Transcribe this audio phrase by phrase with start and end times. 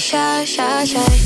[0.00, 1.19] shy, shy, shy.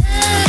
[0.00, 0.45] Love.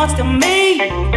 [0.00, 1.09] Much to me.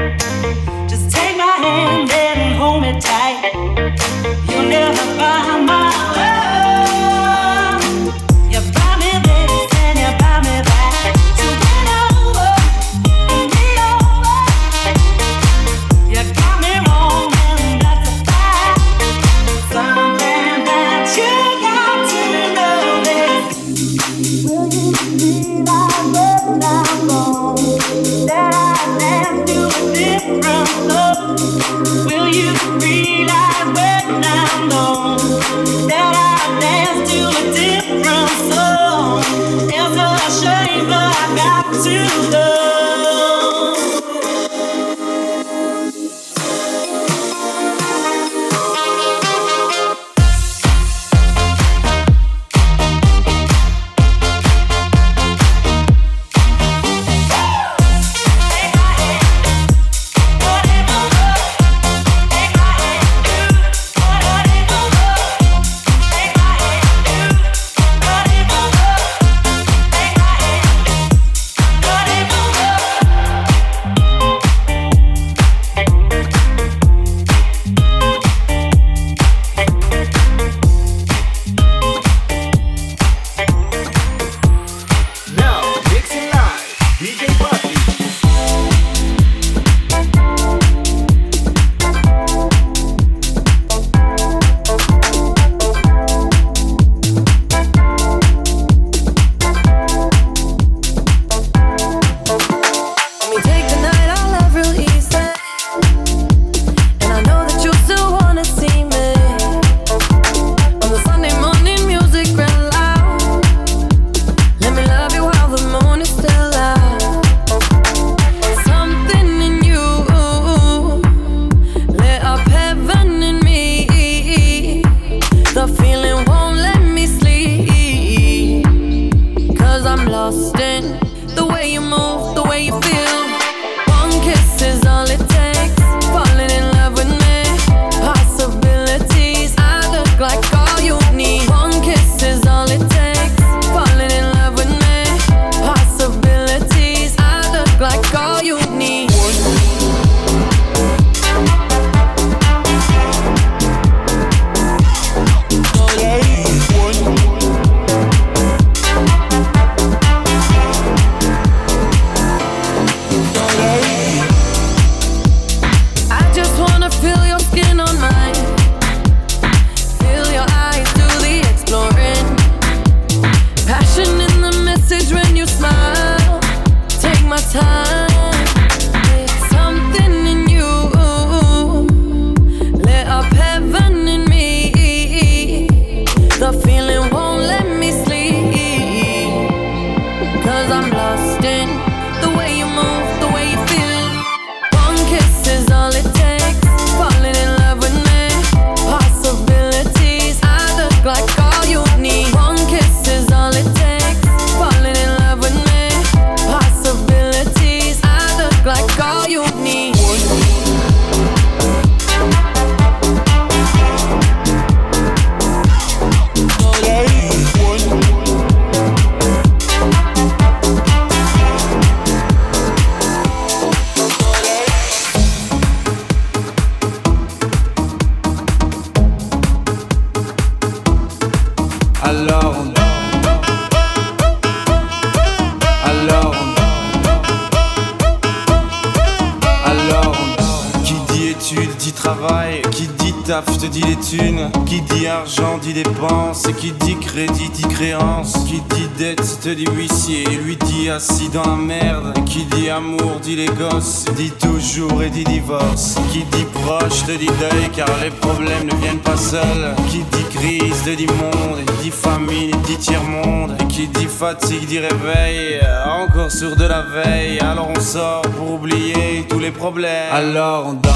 [254.15, 255.95] Dit toujours et dit divorce.
[256.11, 259.75] Qui dit proche te dit deuil car les problèmes ne viennent pas seuls.
[259.89, 263.57] Qui dit crise te dit monde, dit famille, dit tiers-monde.
[263.69, 267.39] Qui dit fatigue dit réveil, encore sur de la veille.
[267.39, 270.11] Alors on sort pour oublier tous les problèmes.
[270.11, 270.93] Alors on danse.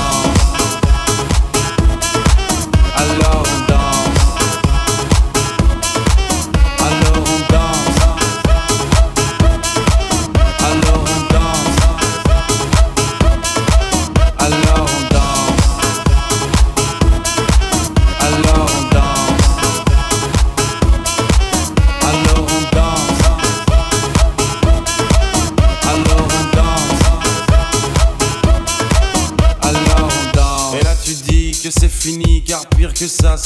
[2.96, 3.57] Alors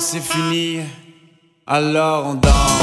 [0.00, 0.80] C'est fini,
[1.66, 2.75] alors on danse.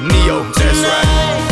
[0.00, 0.42] Neo.
[0.52, 1.51] That's right.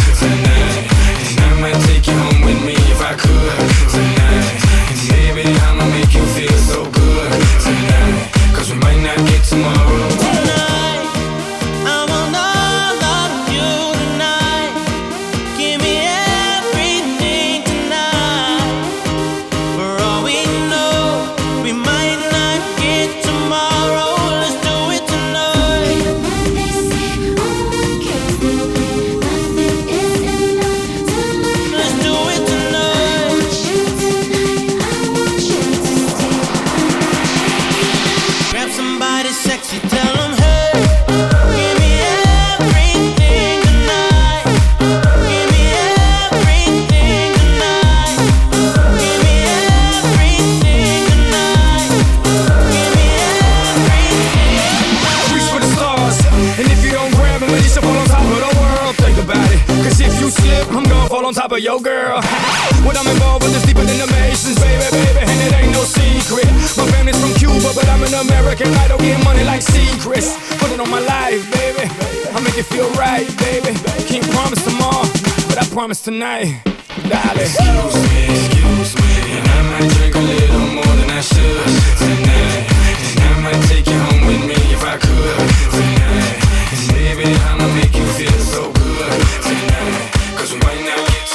[72.71, 73.75] feel right, baby.
[74.07, 75.07] Can't promise tomorrow,
[75.49, 76.63] but I promise tonight,
[77.09, 77.51] darling.
[77.51, 81.67] Excuse me, excuse me, and I might drink a little more than I should
[81.99, 82.63] tonight.
[83.11, 85.37] And I might take you home with me if I could
[85.75, 86.35] tonight.
[86.71, 90.07] And baby, I'ma make you feel so good tonight.
[90.37, 91.27] Cause not get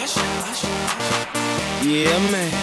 [0.00, 0.14] it's
[1.82, 2.59] Yeah, man.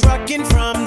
[0.00, 0.86] rocking from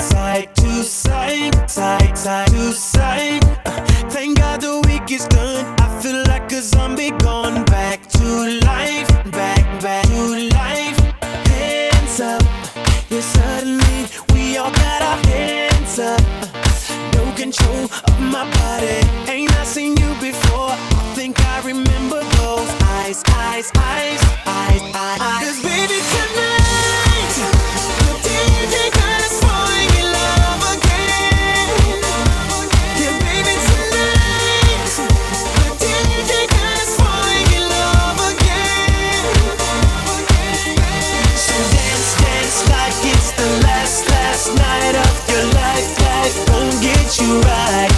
[47.21, 47.94] you right.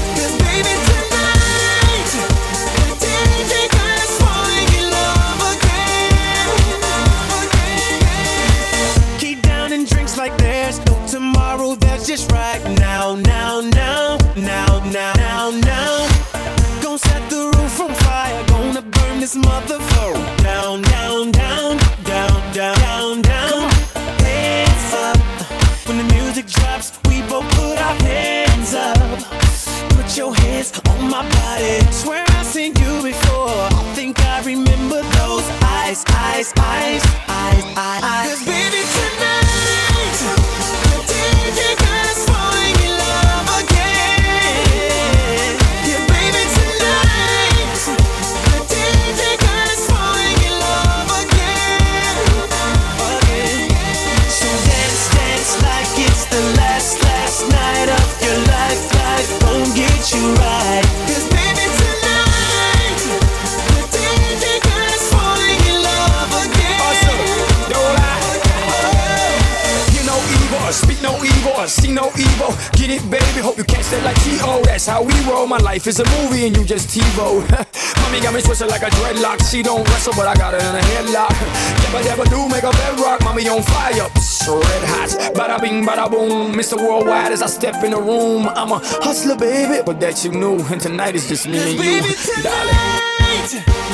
[71.67, 72.55] No evil.
[72.79, 73.39] Get it, baby.
[73.43, 74.63] Hope you catch that like T.O.
[74.63, 75.47] That's how we roll.
[75.47, 77.43] My life is a movie and you just TiVo.
[78.01, 79.43] Mommy got me twisted like a dreadlock.
[79.51, 81.35] She don't wrestle, but I got her in a headlock.
[81.87, 83.21] Never, never do make a bedrock.
[83.23, 83.93] Mommy on fire.
[83.93, 85.33] red hot.
[85.35, 86.53] Bada bing, bada boom.
[86.53, 86.77] Mr.
[86.77, 88.47] Worldwide as I step in the room.
[88.47, 90.59] I'm a hustler, baby, but that you knew.
[90.71, 93.93] And tonight is just me and you, baby, tonight,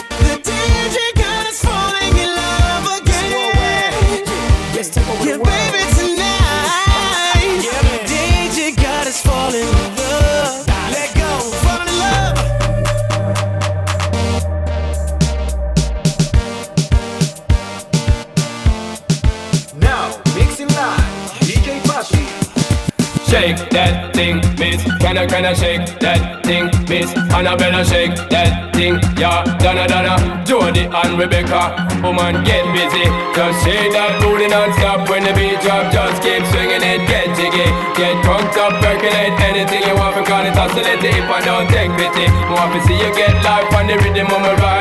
[23.34, 24.78] Shake that thing, miss.
[25.02, 27.10] Can I, can I shake that thing, miss?
[27.34, 29.42] Annabella, shake that thing, yeah.
[29.58, 31.74] Donna, Donna, Jody and Rebecca.
[32.06, 33.10] Woman, get busy.
[33.34, 35.90] Just shake that booty non-stop when the beat drop.
[35.90, 37.66] Just keep swinging it, get jiggy.
[37.98, 40.14] Get drunk up, percolate anything you want.
[40.14, 42.30] Because it oscillate the hip and don't take pity.
[42.54, 44.73] Want to see you get life on the rhythm of my ride.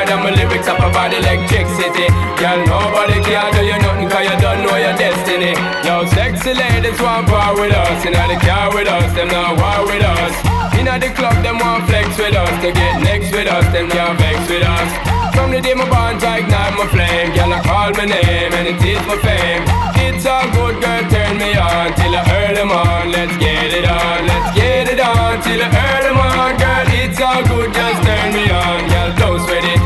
[0.43, 2.11] Lyrics up about electricity.
[2.35, 5.55] Girl, nobody can do you nothing cause you don't know your destiny.
[5.87, 8.03] Yo, sexy ladies want power with us.
[8.03, 10.35] You know the car with us, them not war with us.
[10.75, 12.51] Inna the club, them want flex with us.
[12.59, 14.89] To get next with us, them can't vex with us.
[15.31, 17.31] From the day my bond, I ignite my flame.
[17.31, 19.63] Girl, I call my name and it is my fame.
[20.03, 23.15] It's a good girl, turn me on till I earn them on.
[23.15, 26.51] Let's get it on, let's get it on till I earn them on.
[26.59, 28.91] Girl, it's all good, just turn me on.
[28.91, 29.79] Girl, don't sweat it,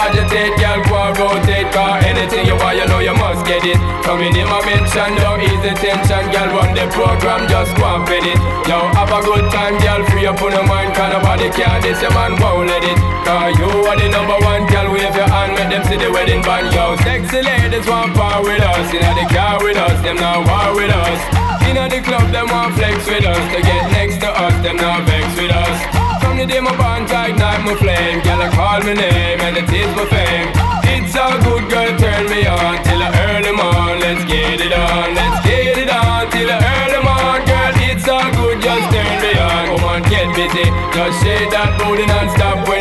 [0.00, 0.56] agitated.
[0.56, 3.76] Girl, go rotate, cause anything you want, you know you must get it.
[4.02, 6.24] Coming in my mention, don't ease tension.
[6.32, 8.38] Girl, run the program, just go and fit it.
[8.64, 10.96] Yo, have a good time, girl, free up on your mind.
[10.96, 12.98] Cause nobody care, this your man won't let it.
[13.28, 16.40] Cause you are the number one, girl, wave your hand, make them see the wedding
[16.42, 16.72] band.
[16.72, 18.88] Yo, sexy ladies want power with us.
[18.90, 21.20] Inna the car with us, them not war with us.
[21.68, 23.42] Inna the club, them want flex with us.
[23.54, 25.99] To get next to us, them not vex with us.
[26.30, 28.22] From the day my bond, ignite my flame.
[28.22, 30.46] Girl, I call my name and it is my fame.
[30.86, 33.98] It's a good girl, turn me on till I earn them on.
[33.98, 37.42] Let's get it on, let's get it on till I earn them on.
[37.50, 39.74] Girl, it's all good, just turn me on.
[39.74, 40.70] Come on, get busy.
[40.94, 42.79] Just shake that booty non-stop when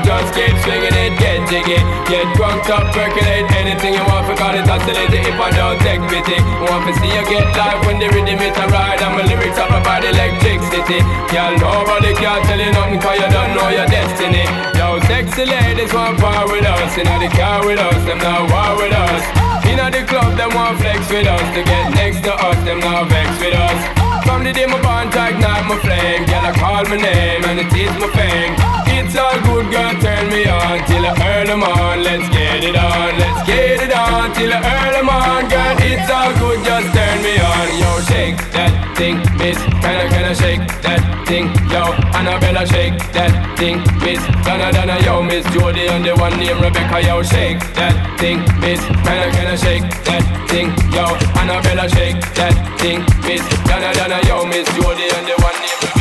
[0.00, 0.22] drop.
[0.22, 1.76] Just keep swinging it, get jiggy.
[2.08, 4.24] Get drunk up, percolate anything you want.
[4.26, 6.38] Forgot it, oscillate the hip and don't take pity.
[6.64, 9.02] Want to see you get live when the rhythm is a ride.
[9.02, 11.00] And my lyrics up about electricity.
[11.28, 14.46] Girl, nobody can tell you nothing cause you don't know your destiny.
[14.78, 16.96] Yo, sexy ladies want power with us.
[16.96, 19.51] Inna the car with us, them not war with us.
[19.70, 21.46] Inna the club, them want flex with us.
[21.54, 23.80] To get next to us, them not vex with us.
[24.24, 26.24] From the day my bond, I ignite my flame.
[26.26, 28.54] Girl, I call my name and it is my fame.
[28.94, 32.02] It's all good, girl, turn me on till I earn them on.
[32.02, 35.48] Let's get it on, let's get it on till I earn them on.
[35.50, 37.66] Girl, it's all good, just turn me on.
[37.82, 39.58] Yo, shake that thing, miss.
[39.82, 41.50] Can I, can I shake that thing?
[41.68, 44.22] Yo, Annabella, shake that thing, miss.
[44.46, 48.80] Donna, Donna, yo, miss Jody and the one named Rebecca, yo, shake that thing, miss.
[49.02, 50.68] Can I, can I shake that thing?
[50.92, 51.04] Yo,
[51.40, 53.42] Annabella, shake that thing, miss.
[53.68, 56.00] Donna, Donna, yo, miss Jody and the one Rebecca.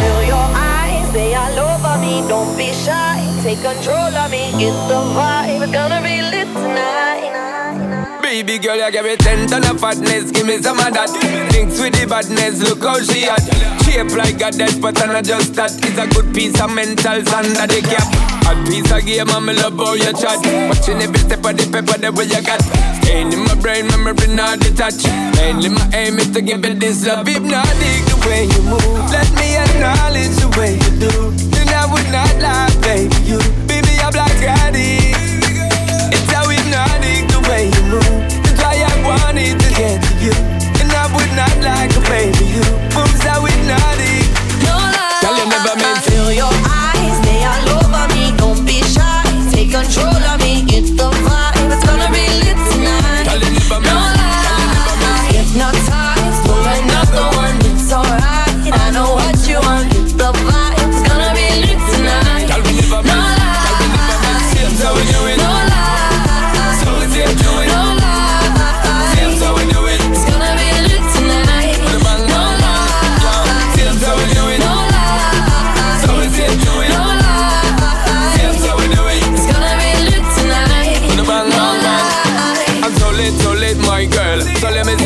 [0.00, 2.26] Feel your eyes, they all over me.
[2.28, 4.52] Don't be shy, take control of me.
[4.56, 7.75] It's the vibe, it's gonna be lit tonight.
[8.26, 11.08] Baby girl, you give me ten ton of fatness, give me some of that.
[11.54, 13.38] Thinks with the badness, look how she at.
[13.86, 15.70] Shape like a death, but I'm not just that.
[15.70, 18.02] It's a good piece of mental under the cap.
[18.50, 20.42] A piece of game, I'm love how you chat.
[20.68, 22.60] Watching every step of the paper, the way you got.
[23.00, 25.06] Staying in my brain, memory not detached.
[25.38, 27.30] Mainly my aim is to give it this love.
[27.30, 29.06] If not, dig the way you move.
[29.06, 31.14] Let me acknowledge the way you do.
[31.54, 33.14] Then I would not lie, baby.
[33.22, 33.38] You,
[33.70, 35.05] baby, I'm like addict.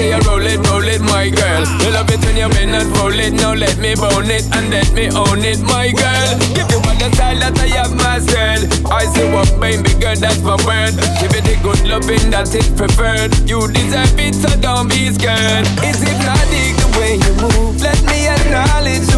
[0.01, 1.63] You roll it, roll it, my girl.
[1.85, 3.33] You love it when you bend and roll it.
[3.37, 6.31] Now let me bone it and let me own it, my girl.
[6.57, 8.65] Give you all the style that I have myself.
[8.91, 10.17] I say walk, baby girl.
[10.17, 10.97] that's my word.
[11.21, 13.37] Give it the good loving that is preferred.
[13.45, 15.69] You deserve it, so don't be scared.
[15.85, 17.83] It's hypnotic the way you move.
[17.85, 19.10] Let me acknowledge